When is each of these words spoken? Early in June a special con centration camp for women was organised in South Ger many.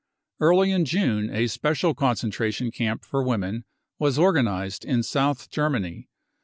Early 0.39 0.71
in 0.71 0.85
June 0.85 1.29
a 1.29 1.45
special 1.45 1.93
con 1.93 2.15
centration 2.15 2.73
camp 2.73 3.05
for 3.05 3.23
women 3.23 3.65
was 3.99 4.17
organised 4.17 4.83
in 4.83 5.03
South 5.03 5.51
Ger 5.51 5.69
many. 5.69 6.09